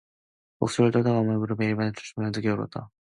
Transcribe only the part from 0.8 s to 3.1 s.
떨다가 어머니의 무릎에 이마를 들부비며 느껴느껴 울었다.